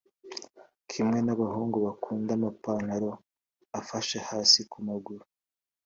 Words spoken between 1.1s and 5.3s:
nabahungu bakunda amapantaro afashe hasi kumaguru